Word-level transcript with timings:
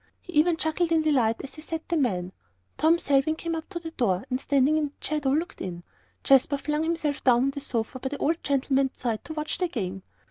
He 0.19 0.33
even 0.33 0.57
chuckled 0.57 0.91
in 0.91 1.03
delight 1.03 1.43
as 1.43 1.53
he 1.53 1.61
set 1.61 1.87
the 1.87 1.95
men. 1.95 2.31
Tom 2.75 2.97
Selwyn 2.97 3.35
came 3.35 3.53
up 3.53 3.69
to 3.69 3.77
the 3.77 3.91
door, 3.91 4.25
and 4.31 4.41
standing 4.41 4.77
in 4.79 4.87
its 4.87 5.07
shadow, 5.07 5.29
looked 5.29 5.61
in. 5.61 5.83
Jasper 6.23 6.57
flung 6.57 6.81
himself 6.81 7.23
down 7.23 7.43
on 7.43 7.49
the 7.51 7.59
sofa 7.61 7.99
by 7.99 8.09
the 8.09 8.17
old 8.17 8.41
gentleman's 8.43 8.97
side 8.97 9.23
to 9.25 9.33
watch 9.35 9.59
the 9.59 9.67
game. 9.67 10.01